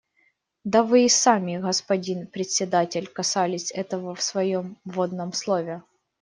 Да 0.63 0.81
вы 0.81 1.01
и 1.05 1.09
сами, 1.09 1.57
господин 1.57 2.25
Председатель, 2.25 3.05
касались 3.05 3.71
этого 3.71 4.15
в 4.15 4.23
своем 4.23 4.79
вводном 4.83 5.31
слове. 5.31 5.83